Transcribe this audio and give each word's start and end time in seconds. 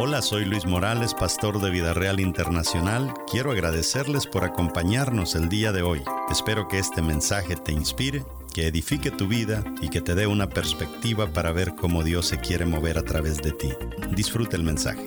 Hola, 0.00 0.22
soy 0.22 0.44
Luis 0.44 0.64
Morales, 0.64 1.12
pastor 1.12 1.60
de 1.60 1.70
Vida 1.70 1.92
Real 1.92 2.20
Internacional. 2.20 3.12
Quiero 3.28 3.50
agradecerles 3.50 4.28
por 4.28 4.44
acompañarnos 4.44 5.34
el 5.34 5.48
día 5.48 5.72
de 5.72 5.82
hoy. 5.82 6.02
Espero 6.30 6.68
que 6.68 6.78
este 6.78 7.02
mensaje 7.02 7.56
te 7.56 7.72
inspire, 7.72 8.22
que 8.54 8.68
edifique 8.68 9.10
tu 9.10 9.26
vida 9.26 9.64
y 9.82 9.88
que 9.88 10.00
te 10.00 10.14
dé 10.14 10.28
una 10.28 10.48
perspectiva 10.48 11.32
para 11.32 11.50
ver 11.50 11.74
cómo 11.74 12.04
Dios 12.04 12.26
se 12.26 12.38
quiere 12.38 12.64
mover 12.64 12.96
a 12.96 13.02
través 13.02 13.42
de 13.42 13.50
ti. 13.50 13.70
Disfruta 14.12 14.54
el 14.54 14.62
mensaje. 14.62 15.04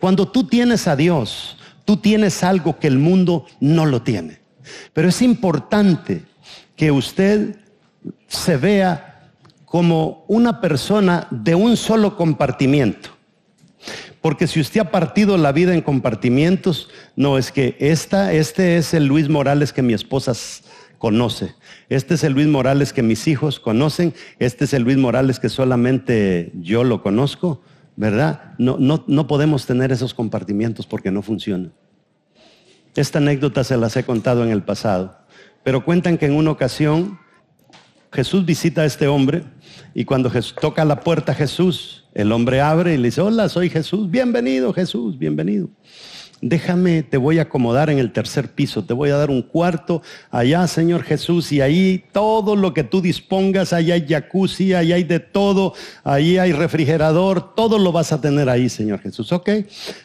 Cuando 0.00 0.26
tú 0.26 0.42
tienes 0.42 0.88
a 0.88 0.96
Dios, 0.96 1.56
tú 1.84 1.98
tienes 1.98 2.42
algo 2.42 2.80
que 2.80 2.88
el 2.88 2.98
mundo 2.98 3.46
no 3.60 3.86
lo 3.86 4.02
tiene. 4.02 4.40
Pero 4.92 5.08
es 5.08 5.22
importante 5.22 6.24
que 6.76 6.90
usted 6.90 7.56
se 8.28 8.56
vea 8.56 9.30
como 9.64 10.24
una 10.28 10.60
persona 10.60 11.26
de 11.30 11.54
un 11.54 11.76
solo 11.76 12.16
compartimiento. 12.16 13.10
Porque 14.20 14.46
si 14.46 14.60
usted 14.60 14.80
ha 14.80 14.90
partido 14.90 15.36
la 15.36 15.52
vida 15.52 15.74
en 15.74 15.82
compartimientos, 15.82 16.88
no 17.14 17.38
es 17.38 17.52
que 17.52 17.76
esta, 17.78 18.32
este 18.32 18.76
es 18.76 18.94
el 18.94 19.06
Luis 19.06 19.28
Morales 19.28 19.72
que 19.72 19.82
mi 19.82 19.94
esposa 19.94 20.32
conoce. 20.98 21.54
Este 21.88 22.14
es 22.14 22.24
el 22.24 22.32
Luis 22.32 22.48
Morales 22.48 22.92
que 22.92 23.02
mis 23.02 23.28
hijos 23.28 23.60
conocen. 23.60 24.14
Este 24.38 24.64
es 24.64 24.72
el 24.72 24.82
Luis 24.82 24.96
Morales 24.96 25.38
que 25.38 25.48
solamente 25.48 26.52
yo 26.54 26.84
lo 26.84 27.02
conozco. 27.02 27.62
¿Verdad? 27.98 28.54
No, 28.58 28.76
no, 28.78 29.04
no 29.06 29.26
podemos 29.26 29.64
tener 29.64 29.90
esos 29.90 30.12
compartimientos 30.12 30.86
porque 30.86 31.10
no 31.10 31.22
funcionan. 31.22 31.72
Esta 32.94 33.18
anécdota 33.18 33.62
se 33.64 33.76
las 33.76 33.96
he 33.96 34.04
contado 34.04 34.42
en 34.42 34.50
el 34.50 34.62
pasado, 34.62 35.18
pero 35.66 35.84
cuentan 35.84 36.16
que 36.16 36.26
en 36.26 36.34
una 36.34 36.52
ocasión 36.52 37.18
Jesús 38.12 38.46
visita 38.46 38.82
a 38.82 38.84
este 38.84 39.08
hombre 39.08 39.42
y 39.94 40.04
cuando 40.04 40.30
toca 40.60 40.84
la 40.84 41.00
puerta 41.00 41.34
Jesús, 41.34 42.04
el 42.14 42.30
hombre 42.30 42.60
abre 42.60 42.94
y 42.94 42.98
le 42.98 43.08
dice, 43.08 43.20
hola, 43.20 43.48
soy 43.48 43.68
Jesús, 43.68 44.08
bienvenido 44.08 44.72
Jesús, 44.72 45.18
bienvenido 45.18 45.68
déjame, 46.40 47.02
te 47.02 47.16
voy 47.16 47.38
a 47.38 47.42
acomodar 47.42 47.90
en 47.90 47.98
el 47.98 48.12
tercer 48.12 48.50
piso, 48.50 48.84
te 48.84 48.92
voy 48.92 49.10
a 49.10 49.16
dar 49.16 49.30
un 49.30 49.42
cuarto 49.42 50.02
allá, 50.30 50.66
Señor 50.66 51.02
Jesús, 51.02 51.52
y 51.52 51.60
ahí 51.60 52.04
todo 52.12 52.56
lo 52.56 52.74
que 52.74 52.84
tú 52.84 53.00
dispongas, 53.00 53.72
ahí 53.72 53.90
hay 53.90 54.06
jacuzzi, 54.06 54.74
ahí 54.74 54.92
hay 54.92 55.04
de 55.04 55.20
todo, 55.20 55.74
ahí 56.04 56.38
hay 56.38 56.52
refrigerador, 56.52 57.54
todo 57.54 57.78
lo 57.78 57.92
vas 57.92 58.12
a 58.12 58.20
tener 58.20 58.48
ahí, 58.48 58.68
Señor 58.68 59.00
Jesús. 59.00 59.32
Ok, 59.32 59.50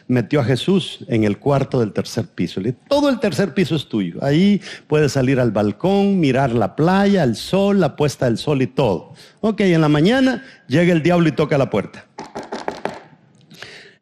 metió 0.08 0.40
a 0.40 0.44
Jesús 0.44 1.04
en 1.08 1.24
el 1.24 1.38
cuarto 1.38 1.80
del 1.80 1.92
tercer 1.92 2.26
piso. 2.26 2.60
Todo 2.88 3.08
el 3.08 3.18
tercer 3.20 3.54
piso 3.54 3.76
es 3.76 3.88
tuyo. 3.88 4.18
Ahí 4.22 4.60
puedes 4.86 5.12
salir 5.12 5.40
al 5.40 5.50
balcón, 5.50 6.20
mirar 6.20 6.52
la 6.52 6.76
playa, 6.76 7.24
el 7.24 7.36
sol, 7.36 7.80
la 7.80 7.96
puesta 7.96 8.26
del 8.26 8.38
sol 8.38 8.62
y 8.62 8.66
todo. 8.66 9.14
Ok, 9.40 9.60
en 9.60 9.80
la 9.80 9.88
mañana 9.88 10.44
llega 10.68 10.92
el 10.92 11.02
diablo 11.02 11.28
y 11.28 11.32
toca 11.32 11.58
la 11.58 11.70
puerta. 11.70 12.06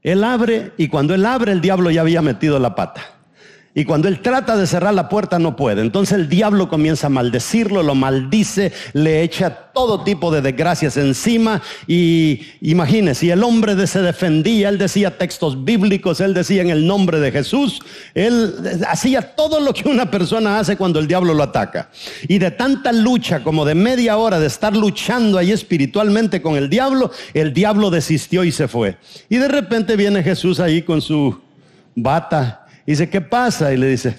Él 0.02 0.24
abre 0.24 0.72
y 0.76 0.88
cuando 0.88 1.14
él 1.14 1.26
abre 1.26 1.52
el 1.52 1.60
diablo 1.60 1.90
ya 1.90 2.00
había 2.00 2.22
metido 2.22 2.58
la 2.58 2.74
pata. 2.74 3.02
Y 3.72 3.84
cuando 3.84 4.08
él 4.08 4.20
trata 4.20 4.56
de 4.56 4.66
cerrar 4.66 4.94
la 4.94 5.08
puerta 5.08 5.38
no 5.38 5.54
puede. 5.54 5.80
Entonces 5.80 6.18
el 6.18 6.28
diablo 6.28 6.68
comienza 6.68 7.06
a 7.06 7.10
maldecirlo, 7.10 7.84
lo 7.84 7.94
maldice, 7.94 8.72
le 8.94 9.22
echa 9.22 9.70
todo 9.72 10.02
tipo 10.02 10.32
de 10.32 10.42
desgracias 10.42 10.96
encima. 10.96 11.62
Y 11.86 12.40
imagínese, 12.62 13.26
y 13.26 13.30
el 13.30 13.44
hombre 13.44 13.86
se 13.86 14.02
defendía, 14.02 14.70
él 14.70 14.78
decía 14.78 15.16
textos 15.16 15.64
bíblicos, 15.64 16.20
él 16.20 16.34
decía 16.34 16.62
en 16.62 16.70
el 16.70 16.84
nombre 16.84 17.20
de 17.20 17.30
Jesús, 17.30 17.80
él 18.14 18.54
hacía 18.88 19.36
todo 19.36 19.60
lo 19.60 19.72
que 19.72 19.88
una 19.88 20.10
persona 20.10 20.58
hace 20.58 20.76
cuando 20.76 20.98
el 20.98 21.06
diablo 21.06 21.32
lo 21.32 21.44
ataca. 21.44 21.90
Y 22.26 22.38
de 22.38 22.50
tanta 22.50 22.90
lucha 22.90 23.44
como 23.44 23.64
de 23.64 23.76
media 23.76 24.16
hora 24.16 24.40
de 24.40 24.48
estar 24.48 24.74
luchando 24.74 25.38
ahí 25.38 25.52
espiritualmente 25.52 26.42
con 26.42 26.56
el 26.56 26.68
diablo, 26.68 27.12
el 27.34 27.52
diablo 27.52 27.90
desistió 27.90 28.42
y 28.42 28.50
se 28.50 28.66
fue. 28.66 28.96
Y 29.28 29.36
de 29.36 29.46
repente 29.46 29.94
viene 29.94 30.24
Jesús 30.24 30.58
ahí 30.58 30.82
con 30.82 31.00
su 31.00 31.40
bata 31.94 32.66
dice, 32.86 33.08
¿qué 33.08 33.20
pasa? 33.20 33.72
Y 33.72 33.76
le 33.76 33.88
dice, 33.88 34.16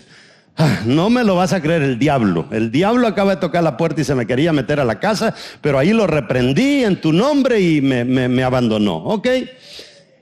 ah, 0.58 0.82
no 0.86 1.10
me 1.10 1.24
lo 1.24 1.36
vas 1.36 1.54
a 1.54 1.62
creer 1.62 1.82
el 1.82 2.00
diablo. 2.00 2.48
El 2.52 2.72
diablo 2.72 3.08
acaba 3.08 3.36
de 3.36 3.42
tocar 3.42 3.64
la 3.64 3.78
puerta 3.78 4.02
y 4.02 4.04
se 4.04 4.16
me 4.16 4.28
quería 4.28 4.54
meter 4.54 4.80
a 4.80 4.86
la 4.86 5.00
casa, 5.00 5.36
pero 5.62 5.78
ahí 5.78 5.94
lo 5.94 6.08
reprendí 6.08 6.84
en 6.84 7.00
tu 7.00 7.14
nombre 7.14 7.60
y 7.62 7.82
me, 7.82 8.04
me 8.06 8.44
abandonó. 8.44 8.98
¿Ok? 8.98 9.28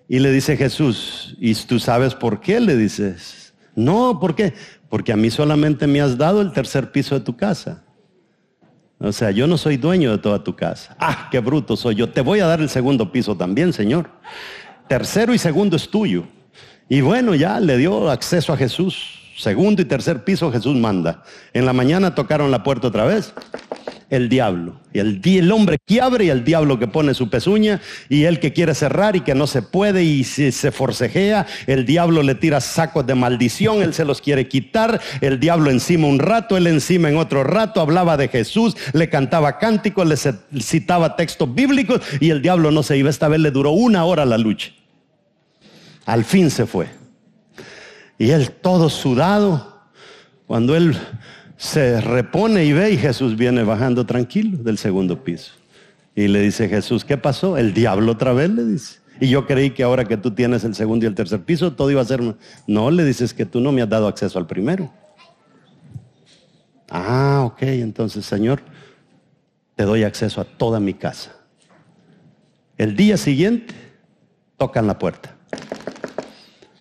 Y 0.07 0.19
le 0.19 0.31
dice 0.31 0.57
Jesús, 0.57 1.35
¿y 1.39 1.53
tú 1.53 1.79
sabes 1.79 2.15
por 2.15 2.41
qué? 2.41 2.59
Le 2.59 2.75
dices, 2.75 3.53
no, 3.75 4.19
¿por 4.19 4.33
qué? 4.33 4.53
Porque 4.89 5.13
a 5.13 5.15
mí 5.15 5.29
solamente 5.29 5.85
me 5.85 6.01
has 6.01 6.17
dado 6.17 6.41
el 6.41 6.51
tercer 6.51 6.91
piso 6.91 7.13
de 7.13 7.21
tu 7.21 7.37
casa. 7.37 7.83
O 8.99 9.13
sea, 9.13 9.31
yo 9.31 9.47
no 9.47 9.57
soy 9.57 9.77
dueño 9.77 10.11
de 10.11 10.17
toda 10.17 10.43
tu 10.43 10.55
casa. 10.55 10.95
Ah, 10.99 11.29
qué 11.31 11.39
bruto 11.39 11.77
soy 11.77 11.95
yo. 11.95 12.09
Te 12.09 12.21
voy 12.21 12.39
a 12.41 12.47
dar 12.47 12.59
el 12.59 12.69
segundo 12.69 13.11
piso 13.11 13.37
también, 13.37 13.71
Señor. 13.71 14.09
Tercero 14.87 15.33
y 15.33 15.37
segundo 15.37 15.77
es 15.77 15.89
tuyo. 15.89 16.25
Y 16.89 17.01
bueno, 17.01 17.35
ya 17.35 17.59
le 17.59 17.77
dio 17.77 18.09
acceso 18.09 18.51
a 18.51 18.57
Jesús. 18.57 19.19
Segundo 19.37 19.81
y 19.81 19.85
tercer 19.85 20.23
piso 20.23 20.51
Jesús 20.51 20.75
manda. 20.75 21.23
En 21.53 21.65
la 21.65 21.71
mañana 21.71 22.15
tocaron 22.15 22.49
la 22.49 22.63
puerta 22.63 22.87
otra 22.87 23.05
vez. 23.05 23.33
El 24.09 24.27
diablo. 24.27 24.81
Y 24.91 24.97
el, 24.97 25.21
el, 25.23 25.51
hombre 25.51 25.77
que 25.85 26.01
abre 26.01 26.25
y 26.25 26.29
el 26.29 26.43
diablo 26.43 26.79
que 26.79 26.87
pone 26.87 27.13
su 27.13 27.29
pezuña. 27.29 27.79
Y 28.09 28.23
él 28.23 28.39
que 28.39 28.53
quiere 28.53 28.73
cerrar 28.73 29.15
y 29.15 29.21
que 29.21 29.35
no 29.35 29.45
se 29.45 29.61
puede 29.61 30.03
y 30.03 30.23
se, 30.23 30.51
se 30.51 30.71
forcejea. 30.71 31.45
El 31.67 31.85
diablo 31.85 32.23
le 32.23 32.33
tira 32.33 32.59
sacos 32.59 33.05
de 33.05 33.13
maldición. 33.13 33.83
Él 33.83 33.93
se 33.93 34.03
los 34.03 34.19
quiere 34.19 34.47
quitar. 34.47 34.99
El 35.21 35.39
diablo 35.39 35.69
encima 35.69 36.07
un 36.07 36.17
rato, 36.17 36.57
él 36.57 36.65
encima 36.65 37.07
en 37.07 37.17
otro 37.17 37.43
rato. 37.43 37.81
Hablaba 37.81 38.17
de 38.17 38.29
Jesús, 38.29 38.75
le 38.93 39.09
cantaba 39.09 39.59
cánticos, 39.59 40.07
le 40.07 40.17
citaba 40.59 41.15
textos 41.15 41.53
bíblicos. 41.53 42.01
Y 42.19 42.31
el 42.31 42.41
diablo 42.41 42.71
no 42.71 42.81
se 42.81 42.97
iba. 42.97 43.11
Esta 43.11 43.27
vez 43.27 43.39
le 43.41 43.51
duró 43.51 43.71
una 43.71 44.05
hora 44.05 44.25
la 44.25 44.39
lucha. 44.39 44.71
Al 46.05 46.23
fin 46.23 46.49
se 46.49 46.65
fue. 46.65 46.87
Y 48.17 48.31
él 48.31 48.51
todo 48.51 48.89
sudado, 48.89 49.81
cuando 50.47 50.75
él 50.75 50.97
se 51.57 52.01
repone 52.01 52.65
y 52.65 52.73
ve 52.73 52.91
y 52.91 52.97
Jesús 52.97 53.35
viene 53.35 53.63
bajando 53.63 54.05
tranquilo 54.05 54.57
del 54.57 54.77
segundo 54.77 55.23
piso. 55.23 55.53
Y 56.15 56.27
le 56.27 56.41
dice 56.41 56.67
Jesús, 56.67 57.05
¿qué 57.05 57.17
pasó? 57.17 57.57
El 57.57 57.73
diablo 57.73 58.13
otra 58.13 58.33
vez 58.33 58.49
le 58.49 58.65
dice. 58.65 58.99
Y 59.21 59.27
yo 59.27 59.45
creí 59.45 59.71
que 59.71 59.83
ahora 59.83 60.05
que 60.05 60.17
tú 60.17 60.31
tienes 60.31 60.63
el 60.63 60.75
segundo 60.75 61.05
y 61.05 61.07
el 61.07 61.15
tercer 61.15 61.41
piso, 61.43 61.73
todo 61.73 61.91
iba 61.91 62.01
a 62.01 62.05
ser... 62.05 62.21
No, 62.67 62.91
le 62.91 63.03
dices 63.03 63.33
que 63.33 63.45
tú 63.45 63.59
no 63.59 63.71
me 63.71 63.81
has 63.81 63.89
dado 63.89 64.07
acceso 64.07 64.39
al 64.39 64.47
primero. 64.47 64.91
Ah, 66.89 67.43
ok, 67.45 67.61
entonces 67.63 68.25
Señor, 68.25 68.61
te 69.75 69.83
doy 69.83 70.03
acceso 70.03 70.41
a 70.41 70.45
toda 70.45 70.79
mi 70.79 70.93
casa. 70.93 71.35
El 72.77 72.95
día 72.95 73.17
siguiente, 73.17 73.73
tocan 74.57 74.87
la 74.87 74.97
puerta. 74.97 75.35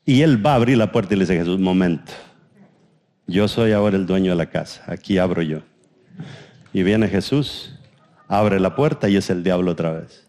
Y 0.09 0.23
él 0.23 0.45
va 0.45 0.53
a 0.53 0.55
abrir 0.55 0.79
la 0.79 0.91
puerta 0.91 1.13
y 1.13 1.19
le 1.19 1.25
dice, 1.25 1.37
Jesús, 1.37 1.61
momento. 1.61 2.15
Yo 3.27 3.47
soy 3.47 3.73
ahora 3.73 3.95
el 3.95 4.07
dueño 4.07 4.31
de 4.31 4.39
la 4.39 4.47
casa. 4.47 4.83
Aquí 4.87 5.19
abro 5.19 5.43
yo. 5.43 5.59
Y 6.73 6.83
viene 6.83 7.09
Jesús, 7.09 7.75
abre 8.27 8.59
la 8.59 8.75
puerta 8.75 9.11
y 9.11 9.19
es 9.19 9.29
el 9.29 9.43
diablo 9.43 9.71
otra 9.73 9.93
vez. 9.93 10.27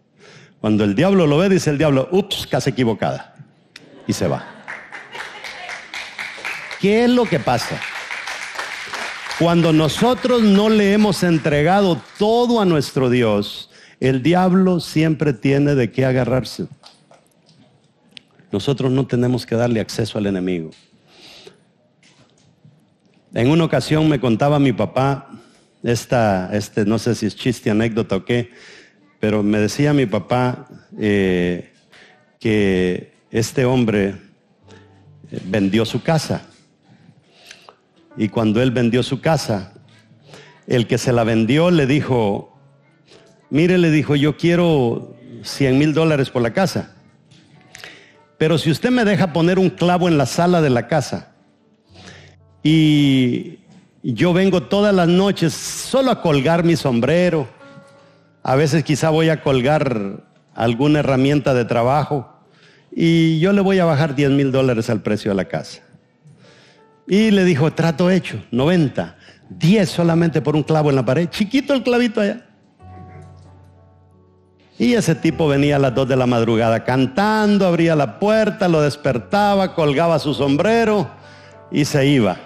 Cuando 0.59 0.83
el 0.83 0.95
diablo 0.95 1.27
lo 1.27 1.37
ve, 1.37 1.47
dice 1.47 1.69
el 1.69 1.77
diablo, 1.77 2.09
ups, 2.11 2.45
casi 2.45 2.71
equivocada. 2.71 3.35
Y 4.05 4.11
se 4.11 4.27
va. 4.27 4.45
¿Qué 6.81 7.05
es 7.05 7.09
lo 7.09 7.23
que 7.23 7.39
pasa? 7.39 7.79
Cuando 9.39 9.71
nosotros 9.71 10.41
no 10.41 10.67
le 10.67 10.91
hemos 10.91 11.23
entregado 11.23 12.01
todo 12.17 12.59
a 12.59 12.65
nuestro 12.65 13.09
Dios, 13.09 13.69
el 14.01 14.23
diablo 14.23 14.81
siempre 14.81 15.31
tiene 15.31 15.73
de 15.75 15.89
qué 15.89 16.03
agarrarse. 16.03 16.67
Nosotros 18.51 18.91
no 18.91 19.05
tenemos 19.05 19.45
que 19.45 19.55
darle 19.55 19.79
acceso 19.79 20.17
al 20.17 20.25
enemigo. 20.25 20.71
En 23.33 23.49
una 23.49 23.63
ocasión 23.63 24.09
me 24.09 24.19
contaba 24.19 24.57
mi 24.57 24.73
papá, 24.73 25.29
esta, 25.83 26.49
este, 26.53 26.83
no 26.85 26.97
sé 26.97 27.13
si 27.13 27.27
es 27.27 27.35
chiste, 27.35 27.69
anécdota 27.69 28.15
o 28.15 28.25
qué, 28.25 28.49
pero 29.19 29.43
me 29.43 29.59
decía 29.59 29.93
mi 29.93 30.07
papá 30.07 30.67
eh, 30.97 31.71
que 32.39 33.13
este 33.29 33.65
hombre 33.65 34.15
eh, 35.29 35.39
vendió 35.45 35.85
su 35.85 36.01
casa. 36.01 36.47
Y 38.17 38.29
cuando 38.29 38.61
él 38.61 38.71
vendió 38.71 39.03
su 39.03 39.21
casa, 39.21 39.73
el 40.65 40.87
que 40.87 40.97
se 40.97 41.13
la 41.13 41.23
vendió 41.23 41.69
le 41.69 41.85
dijo, 41.85 42.57
mire, 43.51 43.77
le 43.77 43.91
dijo, 43.91 44.15
yo 44.15 44.37
quiero 44.37 45.15
100 45.43 45.77
mil 45.77 45.93
dólares 45.93 46.31
por 46.31 46.41
la 46.41 46.51
casa. 46.51 46.95
Pero 48.39 48.57
si 48.57 48.71
usted 48.71 48.89
me 48.89 49.03
deja 49.03 49.33
poner 49.33 49.59
un 49.59 49.69
clavo 49.69 50.07
en 50.07 50.17
la 50.17 50.25
sala 50.25 50.61
de 50.61 50.69
la 50.69 50.87
casa 50.87 51.33
y 52.63 53.59
yo 54.01 54.31
vengo 54.31 54.63
todas 54.63 54.95
las 54.95 55.09
noches 55.09 55.53
solo 55.53 56.09
a 56.09 56.21
colgar 56.21 56.63
mi 56.63 56.77
sombrero, 56.77 57.49
a 58.41 58.55
veces 58.55 58.85
quizá 58.85 59.09
voy 59.09 59.27
a 59.27 59.41
colgar 59.41 60.23
alguna 60.55 60.99
herramienta 60.99 61.53
de 61.53 61.65
trabajo 61.65 62.33
y 62.95 63.41
yo 63.41 63.51
le 63.51 63.59
voy 63.59 63.79
a 63.79 63.85
bajar 63.85 64.15
10 64.15 64.31
mil 64.31 64.53
dólares 64.53 64.89
al 64.89 65.01
precio 65.01 65.31
de 65.31 65.35
la 65.35 65.45
casa. 65.45 65.81
Y 67.07 67.31
le 67.31 67.43
dijo, 67.43 67.73
trato 67.73 68.09
hecho, 68.09 68.41
90. 68.51 69.17
Diez 69.49 69.89
solamente 69.89 70.41
por 70.41 70.55
un 70.55 70.63
clavo 70.63 70.89
en 70.89 70.95
la 70.95 71.03
pared. 71.03 71.27
Chiquito 71.27 71.73
el 71.73 71.83
clavito 71.83 72.21
allá. 72.21 72.45
Y 74.79 74.93
ese 74.93 75.13
tipo 75.13 75.49
venía 75.49 75.75
a 75.75 75.79
las 75.79 75.93
dos 75.93 76.07
de 76.07 76.15
la 76.15 76.25
madrugada 76.25 76.85
cantando, 76.85 77.67
abría 77.67 77.97
la 77.97 78.17
puerta, 78.17 78.69
lo 78.69 78.81
despertaba, 78.81 79.75
colgaba 79.75 80.19
su 80.19 80.33
sombrero 80.33 81.09
y 81.69 81.83
se 81.83 82.07
iba. 82.07 82.37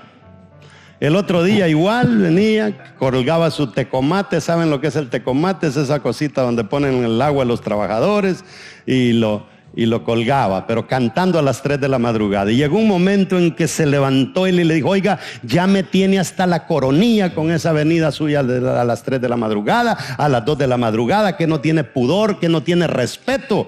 El 1.00 1.16
otro 1.16 1.44
día 1.44 1.68
igual 1.68 2.18
venía, 2.18 2.96
colgaba 2.98 3.52
su 3.52 3.68
tecomate, 3.68 4.42
¿saben 4.42 4.72
lo 4.72 4.82
que 4.82 4.88
es 4.88 4.96
el 4.96 5.12
tecomate? 5.12 5.68
Es 5.68 5.78
esa 5.78 6.00
cosita 6.00 6.42
donde 6.42 6.64
ponen 6.64 7.04
el 7.04 7.22
agua 7.22 7.44
a 7.44 7.46
los 7.46 7.62
trabajadores 7.62 8.44
y 8.88 9.14
lo, 9.14 9.46
y 9.76 9.86
lo 9.86 10.04
colgaba, 10.04 10.68
pero 10.68 10.88
cantando 10.88 11.40
a 11.40 11.42
las 11.42 11.62
3 11.62 11.80
de 11.80 11.88
la 11.90 12.00
madrugada. 12.00 12.52
Y 12.52 12.58
llegó 12.58 12.78
un 12.78 12.88
momento 12.88 13.38
en 13.38 13.56
que 13.56 13.68
se 13.68 13.86
levantó 13.86 14.48
y 14.48 14.52
le 14.52 14.74
dijo, 14.74 14.90
oiga, 14.90 15.20
ya 15.44 15.68
me 15.68 15.84
tiene 15.84 16.20
hasta 16.20 16.46
la 16.46 16.68
coronilla 16.68 17.34
con 17.34 17.52
esa 17.52 17.72
venida 17.72 18.12
suya 18.12 18.40
a 18.42 18.44
las 18.44 19.04
3 19.04 19.20
de 19.22 19.30
la 19.30 19.38
madrugada, 19.38 19.98
a 20.18 20.30
las 20.30 20.46
2 20.46 20.58
de 20.58 20.68
la 20.68 20.78
madrugada, 20.78 21.38
que 21.38 21.48
no 21.48 21.60
tiene 21.60 21.84
pudor, 21.84 22.40
que 22.40 22.50
no 22.50 22.62
tiene 22.62 22.88
respeto. 22.88 23.68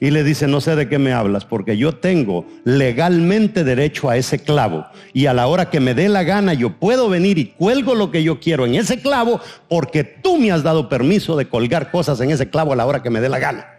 Y 0.00 0.10
le 0.10 0.24
dice, 0.24 0.48
no 0.48 0.60
sé 0.60 0.74
de 0.74 0.88
qué 0.88 0.98
me 0.98 1.12
hablas, 1.12 1.44
porque 1.44 1.76
yo 1.76 1.94
tengo 1.94 2.44
legalmente 2.64 3.62
derecho 3.62 4.10
a 4.10 4.16
ese 4.16 4.40
clavo. 4.40 4.84
Y 5.12 5.26
a 5.26 5.34
la 5.34 5.46
hora 5.46 5.70
que 5.70 5.80
me 5.80 5.94
dé 5.94 6.08
la 6.08 6.24
gana, 6.24 6.52
yo 6.52 6.70
puedo 6.78 7.08
venir 7.08 7.38
y 7.38 7.46
cuelgo 7.46 7.94
lo 7.94 8.10
que 8.10 8.22
yo 8.22 8.40
quiero 8.40 8.66
en 8.66 8.74
ese 8.74 9.00
clavo, 9.00 9.40
porque 9.68 10.02
tú 10.02 10.36
me 10.36 10.50
has 10.50 10.62
dado 10.64 10.88
permiso 10.88 11.36
de 11.36 11.48
colgar 11.48 11.90
cosas 11.90 12.20
en 12.20 12.30
ese 12.30 12.50
clavo 12.50 12.72
a 12.72 12.76
la 12.76 12.86
hora 12.86 13.02
que 13.02 13.08
me 13.08 13.20
dé 13.20 13.28
la 13.28 13.38
gana. 13.38 13.73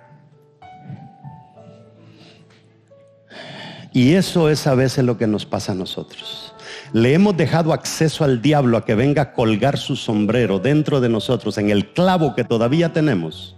Y 3.95 4.15
eso 4.15 4.49
es 4.49 4.67
a 4.67 4.75
veces 4.75 5.05
lo 5.05 5.17
que 5.17 5.25
nos 5.25 5.45
pasa 5.45 5.71
a 5.71 5.75
nosotros. 5.75 6.53
Le 6.91 7.13
hemos 7.13 7.37
dejado 7.37 7.71
acceso 7.71 8.25
al 8.25 8.41
diablo 8.41 8.75
a 8.75 8.83
que 8.83 8.93
venga 8.93 9.21
a 9.21 9.31
colgar 9.31 9.77
su 9.77 9.95
sombrero 9.95 10.59
dentro 10.59 10.99
de 10.99 11.07
nosotros, 11.07 11.57
en 11.57 11.69
el 11.69 11.93
clavo 11.93 12.35
que 12.35 12.43
todavía 12.43 12.91
tenemos. 12.91 13.55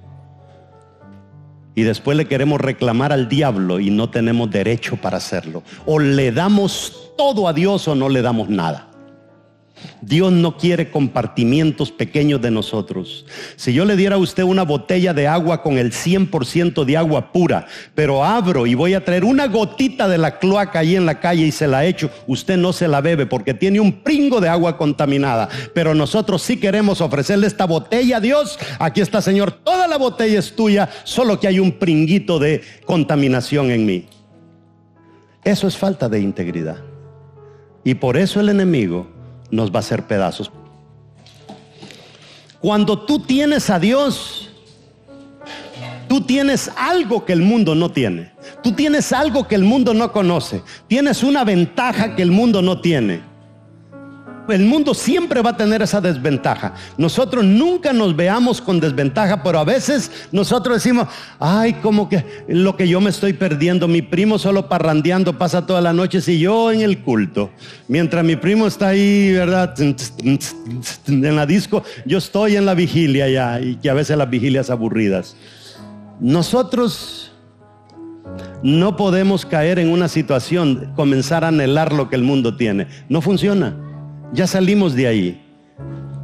Y 1.74 1.82
después 1.82 2.16
le 2.16 2.28
queremos 2.28 2.62
reclamar 2.62 3.12
al 3.12 3.30
diablo 3.30 3.80
y 3.80 3.90
no 3.90 4.12
tenemos 4.12 4.52
derecho 4.52 4.96
para 4.98 5.18
hacerlo. 5.18 5.64
O 5.88 5.98
le 5.98 6.32
damos 6.32 7.14
todo 7.18 7.48
a 7.48 7.54
Dios 7.54 7.88
o 7.88 7.96
no 7.96 8.08
le 8.08 8.22
damos 8.22 8.48
nada. 8.48 8.87
Dios 10.02 10.32
no 10.32 10.58
quiere 10.58 10.92
compartimientos 10.92 11.92
pequeños 11.92 12.42
de 12.42 12.52
nosotros. 12.52 13.26
Si 13.56 13.74
yo 13.74 13.86
le 13.86 13.96
diera 13.96 14.16
a 14.16 14.20
usted 14.20 14.44
una 14.44 14.64
botella 14.64 15.14
de 15.14 15.28
agua 15.28 15.62
con 15.62 15.78
el 15.78 15.92
100% 15.92 16.86
de 16.86 16.98
agua 16.98 17.32
pura, 17.32 17.68
pero 17.96 18.24
abro 18.24 18.68
y 18.68 18.76
voy 18.76 18.94
a 18.94 19.04
traer 19.04 19.24
una 19.24 19.48
gotita 19.48 20.08
de 20.08 20.18
la 20.18 20.40
cloaca 20.40 20.80
ahí 20.80 20.96
en 20.96 21.06
la 21.06 21.20
calle 21.20 21.46
y 21.46 21.52
se 21.52 21.68
la 21.68 21.86
echo, 21.86 22.10
usted 22.28 22.58
no 22.58 22.74
se 22.74 22.88
la 22.88 23.02
bebe 23.02 23.26
porque 23.26 23.54
tiene 23.54 23.80
un 23.80 24.04
pringo 24.04 24.40
de 24.40 24.50
agua 24.50 24.78
contaminada. 24.78 25.50
Pero 25.74 25.94
nosotros 25.94 26.42
sí 26.42 26.58
queremos 26.58 27.02
ofrecerle 27.02 27.48
esta 27.48 27.66
botella 27.66 28.18
a 28.18 28.22
Dios. 28.22 28.58
Aquí 28.80 29.02
está, 29.02 29.22
Señor, 29.22 29.52
toda 29.52 29.88
la 29.88 29.98
botella 29.98 30.40
es 30.40 30.56
tuya, 30.56 30.90
solo 31.04 31.40
que 31.40 31.48
hay 31.48 31.60
un 31.60 31.74
pringuito 31.74 32.40
de 32.40 32.62
contaminación 32.86 33.72
en 33.72 33.86
mí. 33.86 34.06
Eso 35.44 35.68
es 35.68 35.78
falta 35.78 36.10
de 36.10 36.20
integridad. 36.20 36.78
Y 37.84 37.96
por 37.96 38.18
eso 38.18 38.42
el 38.42 38.50
enemigo 38.50 39.08
nos 39.52 39.72
va 39.72 39.78
a 39.78 39.80
hacer 39.80 40.06
pedazos. 40.08 40.52
Cuando 42.60 43.00
tú 43.00 43.20
tienes 43.20 43.70
a 43.70 43.80
Dios, 43.80 44.50
tú 46.08 46.22
tienes 46.22 46.72
algo 46.76 47.24
que 47.26 47.34
el 47.34 47.42
mundo 47.42 47.76
no 47.76 47.92
tiene. 47.92 48.32
Tú 48.64 48.72
tienes 48.72 49.14
algo 49.14 49.48
que 49.48 49.56
el 49.56 49.64
mundo 49.64 49.94
no 49.94 50.12
conoce. 50.12 50.64
Tienes 50.88 51.24
una 51.24 51.44
ventaja 51.44 52.16
que 52.16 52.24
el 52.24 52.32
mundo 52.32 52.62
no 52.62 52.82
tiene 52.82 53.37
el 54.50 54.66
mundo 54.66 54.94
siempre 54.94 55.42
va 55.42 55.52
a 55.52 55.58
tener 55.58 55.82
esa 55.82 56.02
desventaja. 56.02 56.74
Nosotros 56.98 57.44
nunca 57.44 57.94
nos 57.94 58.16
veamos 58.16 58.62
con 58.62 58.80
desventaja, 58.80 59.44
pero 59.44 59.60
a 59.60 59.64
veces 59.64 60.12
nosotros 60.32 60.78
decimos, 60.78 61.08
ay, 61.40 61.74
como 61.76 62.10
que 62.10 62.24
lo 62.48 62.76
que 62.76 62.88
yo 62.88 63.02
me 63.02 63.10
estoy 63.10 63.34
perdiendo, 63.34 63.88
mi 63.88 64.02
primo 64.02 64.38
solo 64.38 64.68
parrandeando 64.68 65.38
pasa 65.38 65.66
toda 65.66 65.82
la 65.82 65.94
noche, 65.94 66.22
si 66.22 66.40
yo 66.40 66.72
en 66.72 66.82
el 66.82 67.00
culto, 67.00 67.52
mientras 67.88 68.24
mi 68.24 68.36
primo 68.36 68.68
está 68.68 68.90
ahí, 68.90 69.32
¿verdad? 69.34 69.74
En 69.80 71.36
la 71.36 71.46
disco, 71.46 71.84
yo 72.06 72.18
estoy 72.18 72.56
en 72.56 72.66
la 72.66 72.74
vigilia 72.74 73.30
ya, 73.30 73.60
y 73.60 73.76
que 73.76 73.90
a 73.90 73.94
veces 73.94 74.18
las 74.18 74.30
vigilias 74.30 74.70
aburridas. 74.70 75.36
Nosotros 76.20 77.32
no 78.64 78.98
podemos 78.98 79.46
caer 79.46 79.80
en 79.80 79.90
una 79.90 80.08
situación, 80.08 80.92
comenzar 80.96 81.44
a 81.44 81.50
anhelar 81.50 81.94
lo 81.94 82.10
que 82.10 82.16
el 82.16 82.24
mundo 82.24 82.56
tiene. 82.58 82.88
No 83.08 83.22
funciona. 83.22 83.76
Ya 84.34 84.46
salimos 84.48 84.94
de 84.96 85.08
ahí. 85.08 85.44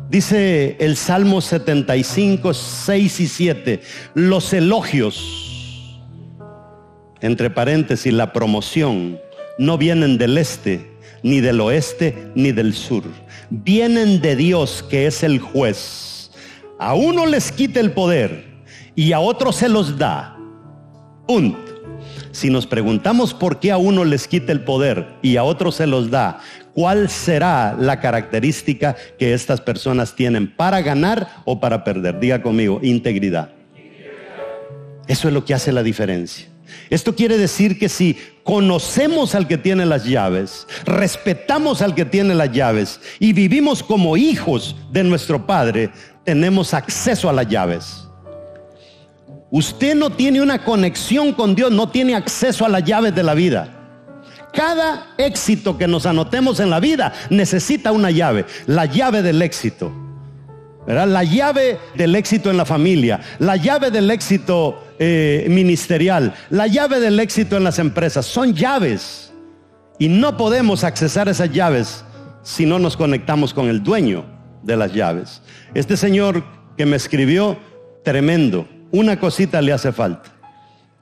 Dice 0.09 0.75
el 0.79 0.95
Salmo 0.95 1.41
75, 1.41 2.53
6 2.53 3.19
y 3.19 3.27
7, 3.27 3.81
los 4.13 4.53
elogios, 4.53 5.99
entre 7.21 7.49
paréntesis, 7.49 8.13
la 8.13 8.31
promoción, 8.31 9.17
no 9.57 9.77
vienen 9.77 10.17
del 10.17 10.37
este, 10.37 10.91
ni 11.23 11.39
del 11.39 11.61
oeste, 11.61 12.27
ni 12.35 12.51
del 12.51 12.73
sur. 12.73 13.03
Vienen 13.49 14.21
de 14.21 14.35
Dios, 14.35 14.83
que 14.87 15.07
es 15.07 15.23
el 15.23 15.39
juez. 15.39 16.31
A 16.79 16.93
uno 16.93 17.25
les 17.25 17.51
quita 17.51 17.79
el 17.79 17.91
poder 17.91 18.45
y 18.95 19.13
a 19.13 19.19
otro 19.19 19.51
se 19.51 19.69
los 19.69 19.97
da. 19.97 20.37
Punto. 21.27 21.73
Si 22.31 22.49
nos 22.49 22.67
preguntamos 22.67 23.33
por 23.33 23.59
qué 23.59 23.71
a 23.71 23.77
uno 23.77 24.03
les 24.03 24.27
quita 24.27 24.51
el 24.51 24.63
poder 24.63 25.07
y 25.21 25.37
a 25.37 25.43
otro 25.43 25.71
se 25.71 25.87
los 25.87 26.09
da, 26.09 26.39
¿Cuál 26.73 27.09
será 27.09 27.75
la 27.79 27.99
característica 27.99 28.95
que 29.19 29.33
estas 29.33 29.61
personas 29.61 30.15
tienen 30.15 30.51
para 30.51 30.81
ganar 30.81 31.27
o 31.45 31.59
para 31.59 31.83
perder? 31.83 32.19
Diga 32.19 32.41
conmigo, 32.41 32.79
integridad. 32.81 33.51
Eso 35.07 35.27
es 35.27 35.33
lo 35.33 35.45
que 35.45 35.53
hace 35.53 35.71
la 35.71 35.83
diferencia. 35.83 36.47
Esto 36.89 37.15
quiere 37.15 37.37
decir 37.37 37.77
que 37.77 37.89
si 37.89 38.17
conocemos 38.43 39.35
al 39.35 39.47
que 39.47 39.57
tiene 39.57 39.85
las 39.85 40.05
llaves, 40.05 40.67
respetamos 40.85 41.81
al 41.83 41.93
que 41.93 42.05
tiene 42.05 42.33
las 42.33 42.51
llaves 42.51 42.99
y 43.19 43.33
vivimos 43.33 43.83
como 43.83 44.17
hijos 44.17 44.75
de 44.91 45.03
nuestro 45.03 45.45
Padre, 45.45 45.91
tenemos 46.23 46.73
acceso 46.73 47.29
a 47.29 47.33
las 47.33 47.47
llaves. 47.47 48.07
Usted 49.51 49.93
no 49.93 50.09
tiene 50.09 50.41
una 50.41 50.63
conexión 50.63 51.33
con 51.33 51.53
Dios, 51.53 51.71
no 51.71 51.89
tiene 51.89 52.15
acceso 52.15 52.65
a 52.65 52.69
las 52.69 52.83
llaves 52.83 53.13
de 53.13 53.21
la 53.21 53.35
vida. 53.35 53.82
Cada 54.53 55.07
éxito 55.17 55.79
que 55.79 55.87
nos 55.87 56.05
anotemos 56.05 56.59
en 56.59 56.69
la 56.69 56.79
vida 56.79 57.11
necesita 57.31 57.91
una 57.91 58.11
llave, 58.11 58.45
la 58.67 58.85
llave 58.85 59.23
del 59.23 59.41
éxito. 59.41 59.91
La 60.85 61.23
llave 61.23 61.79
del 61.95 62.13
éxito 62.13 62.51
en 62.51 62.57
la 62.57 62.65
familia, 62.65 63.19
la 63.39 63.55
llave 63.55 63.89
del 63.89 64.11
éxito 64.11 64.83
eh, 64.99 65.47
ministerial, 65.49 66.35
la 66.49 66.67
llave 66.67 66.99
del 66.99 67.19
éxito 67.19 67.57
en 67.57 67.63
las 67.63 67.79
empresas. 67.79 68.25
Son 68.25 68.53
llaves. 68.53 69.31
Y 69.97 70.07
no 70.07 70.37
podemos 70.37 70.83
accesar 70.83 71.29
esas 71.29 71.51
llaves 71.51 72.03
si 72.43 72.65
no 72.65 72.77
nos 72.77 72.97
conectamos 72.97 73.53
con 73.53 73.69
el 73.69 73.81
dueño 73.81 74.25
de 74.61 74.75
las 74.75 74.93
llaves. 74.93 75.41
Este 75.73 75.97
señor 75.97 76.43
que 76.77 76.85
me 76.85 76.97
escribió, 76.97 77.57
tremendo. 78.03 78.67
Una 78.91 79.19
cosita 79.19 79.61
le 79.61 79.71
hace 79.71 79.91
falta, 79.91 80.31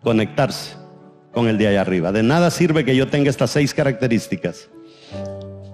conectarse 0.03 0.80
con 1.31 1.47
el 1.47 1.57
de 1.57 1.67
allá 1.67 1.81
arriba. 1.81 2.11
De 2.11 2.23
nada 2.23 2.51
sirve 2.51 2.85
que 2.85 2.95
yo 2.95 3.07
tenga 3.07 3.29
estas 3.29 3.51
seis 3.51 3.73
características 3.73 4.69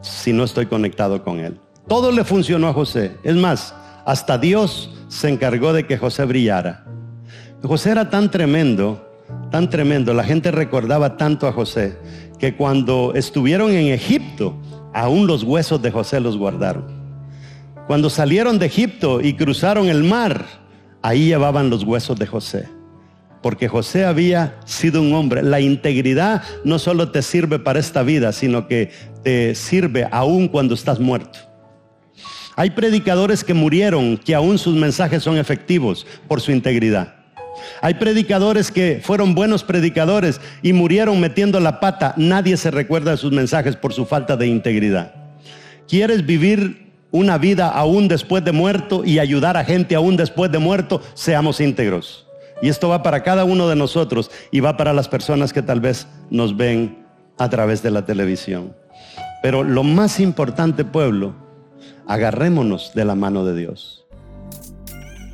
si 0.02 0.34
no 0.34 0.44
estoy 0.44 0.68
conectado 0.68 1.24
con 1.24 1.40
Él. 1.40 1.60
Todo 1.88 2.12
le 2.12 2.24
funcionó 2.24 2.68
a 2.68 2.74
José. 2.74 3.18
Es 3.24 3.36
más, 3.36 3.74
hasta 4.06 4.38
Dios 4.38 4.92
se 5.08 5.30
encargó 5.30 5.74
de 5.74 5.86
que 5.86 5.98
José 5.98 6.26
brillara. 6.26 6.86
José 7.64 7.92
era 7.92 8.10
tan 8.10 8.30
tremendo, 8.30 9.10
tan 9.52 9.70
tremendo, 9.70 10.14
la 10.14 10.24
gente 10.24 10.52
recordaba 10.52 11.18
tanto 11.18 11.48
a 11.48 11.54
José, 11.54 11.98
que 12.40 12.56
cuando 12.56 13.14
estuvieron 13.16 13.72
en 13.72 13.88
Egipto, 13.88 14.56
aún 14.94 15.28
los 15.28 15.44
huesos 15.44 15.82
de 15.82 15.92
José 15.92 16.20
los 16.20 16.38
guardaron. 16.38 16.86
Cuando 17.88 18.10
salieron 18.10 18.60
de 18.60 18.68
Egipto 18.68 19.22
y 19.22 19.34
cruzaron 19.34 19.88
el 19.88 20.04
mar, 20.04 20.46
ahí 21.02 21.28
llevaban 21.28 21.70
los 21.70 21.84
huesos 21.84 22.20
de 22.20 22.28
José 22.28 22.77
porque 23.42 23.68
José 23.68 24.06
había 24.06 24.56
sido 24.66 25.02
un 25.02 25.14
hombre. 25.14 25.44
La 25.44 25.60
integridad 25.60 26.44
no 26.64 26.80
solo 26.80 27.12
te 27.12 27.22
sirve 27.22 27.60
para 27.60 27.80
esta 27.80 28.04
vida, 28.04 28.32
sino 28.32 28.68
que 28.68 28.92
te 29.24 29.56
sirve 29.56 30.08
aún 30.12 30.48
cuando 30.48 30.74
estás 30.74 31.00
muerto. 31.00 31.40
Hay 32.56 32.72
predicadores 32.72 33.44
que 33.44 33.54
murieron, 33.54 34.18
que 34.18 34.34
aún 34.34 34.58
sus 34.58 34.76
mensajes 34.76 35.22
son 35.22 35.38
efectivos 35.38 36.08
por 36.28 36.42
su 36.42 36.52
integridad. 36.52 37.14
Hay 37.82 37.96
predicadores 37.96 38.72
que 38.72 39.00
fueron 39.04 39.36
buenos 39.36 39.64
predicadores 39.64 40.42
y 40.62 40.74
murieron 40.74 41.20
metiendo 41.20 41.60
la 41.60 41.80
pata. 41.80 42.14
Nadie 42.18 42.58
se 42.58 42.72
recuerda 42.72 43.12
de 43.12 43.18
sus 43.18 43.32
mensajes 43.32 43.76
por 43.76 43.94
su 43.94 44.06
falta 44.06 44.36
de 44.38 44.48
integridad. 44.48 45.14
¿Quieres 45.88 46.26
vivir 46.26 46.92
una 47.12 47.38
vida 47.38 47.70
aún 47.70 48.08
después 48.08 48.44
de 48.44 48.52
muerto 48.52 49.06
y 49.06 49.20
ayudar 49.20 49.58
a 49.58 49.64
gente 49.64 49.96
aún 49.96 50.18
después 50.18 50.52
de 50.52 50.60
muerto? 50.60 51.02
Seamos 51.14 51.62
íntegros. 51.62 52.27
Y 52.62 52.70
esto 52.70 52.90
va 52.90 53.04
para 53.04 53.24
cada 53.24 53.44
uno 53.44 53.68
de 53.68 53.76
nosotros 53.76 54.32
y 54.52 54.60
va 54.60 54.78
para 54.78 54.94
las 54.94 55.08
personas 55.08 55.54
que 55.54 55.62
tal 55.62 55.80
vez 55.80 56.08
nos 56.30 56.58
ven 56.58 57.06
a 57.38 57.50
través 57.50 57.84
de 57.84 57.92
la 57.92 58.06
televisión. 58.06 58.76
Pero 59.44 59.64
lo 59.64 59.84
más 59.84 60.20
importante, 60.20 60.84
pueblo, 60.84 61.36
Agarrémonos 62.08 62.94
de 62.96 63.06
la 63.06 63.14
mano 63.16 63.44
de 63.44 63.56
Dios. 63.56 64.06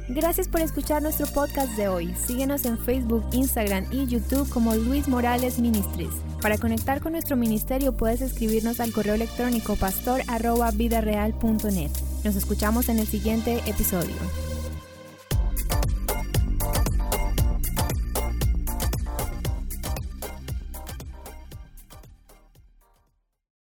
Gracias 0.10 0.48
por 0.48 0.62
escuchar 0.62 1.04
nuestro 1.04 1.28
podcast 1.28 1.78
de 1.78 1.88
hoy. 1.88 2.16
Síguenos 2.16 2.66
en 2.66 2.80
Facebook, 2.80 3.24
Instagram 3.32 3.86
y 3.92 4.08
YouTube 4.08 4.50
como 4.50 4.76
Luis 4.76 5.08
Morales 5.08 5.60
Ministries. 5.60 6.16
Para 6.42 6.58
conectar 6.58 7.00
con 7.00 7.12
nuestro 7.14 7.38
ministerio 7.38 7.94
puedes 7.94 8.22
escribirnos 8.22 8.80
al 8.80 8.92
correo 8.92 9.14
electrónico 9.14 9.76
pastor.vidareal.net. 9.76 11.92
Nos 12.24 12.36
escuchamos 12.36 12.90
en 12.90 12.98
el 13.00 13.08
siguiente 13.08 13.62
episodio. 13.66 14.14